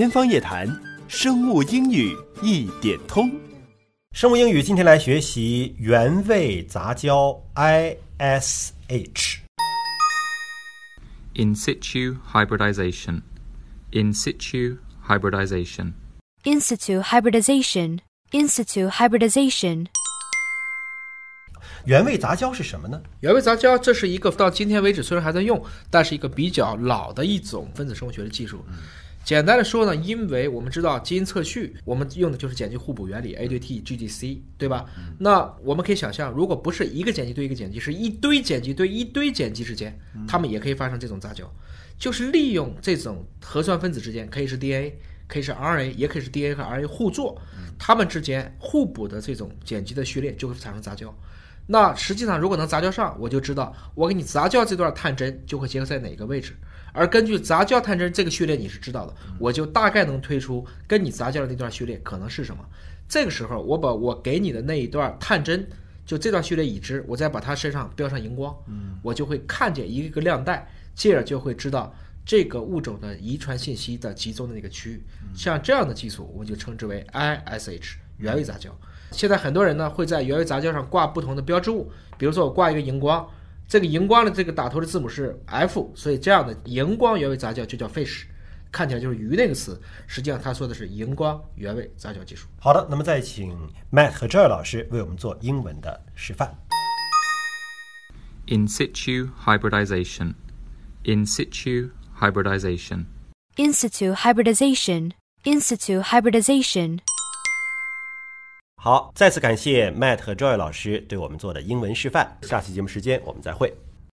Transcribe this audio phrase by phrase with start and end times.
[0.00, 0.66] 天方夜谭，
[1.08, 3.30] 生物英语一点通。
[4.12, 9.40] 生物英语今天来学习原位杂交 ISH。
[11.34, 13.20] In situ hybridization.
[13.90, 15.92] In situ hybridization.
[16.44, 17.98] In situ hybridization.
[18.30, 19.88] In situ hybridization.
[21.84, 23.02] 原味杂交是什么呢？
[23.20, 28.64] 原味杂交，这是一个到今天为止虽然还在用，但是一个比较老的一种分子生物学的技术。
[29.22, 34.86] 简单的说呢，因为我们知道基因测序，我们用的就是碱基互补原理，A 对 T，G 对 C，对吧？
[35.18, 41.48] 那我们可以想象，如果不是一个碱基对一个碱基，是一堆碱基对一堆碱基之间，它们也可以发生这种杂交，
[41.98, 44.94] 就是利用这种核酸分子之间，可以是 DNA，
[45.30, 47.40] 可以是 RNA，也可以是 DNA 和 RNA 互作，
[47.78, 51.14] 它们之间互补的这种碱基的序列就会产生杂交。
[51.66, 56.56] 那实际上，如果能杂交上，我就知道我给你杂交这段探针就会结合在哪个位置，
[56.92, 62.64] 而根据杂交探针这个序列你是知道的，我就大概能推出跟你杂交的那段序列可能是什么。
[63.08, 65.64] 这个时候，我把我给你的那一段探针，
[66.04, 71.94] 就这段序列已知，我再把它身上标上荧光，嗯，我就会看见一个个亮带，进而就会知道
[72.24, 75.02] 这个物种的遗传信息的集中的那个区域。
[75.34, 78.70] 像这样的技术，我们就称之为 ISH 原位杂交。
[79.10, 83.28] 现在很多人呢会在原位杂交上挂不同的标志物，比如说我挂一个荧光，
[83.66, 88.22] 这个荧光的这个打头的字母是 F，所以这样的荧光原位杂交就叫 fish，
[88.70, 92.46] 看起来就是鱼那个词，实际上他说的是荧光原位杂交技术。
[92.60, 93.56] 好的，那么再请
[93.90, 96.56] Matt 和 Joy 老师为我们做英文的示范。
[98.46, 100.34] In situ hybridization.
[101.02, 101.90] In situ
[102.20, 103.06] hybridization.
[103.56, 105.12] Institute hybridization.
[105.44, 106.98] Institute hybridization.
[108.76, 112.38] 好，再次感谢 Matt 和 Joy 老师对我们做的英文示范。
[112.42, 113.74] 下期节目时间我们再会。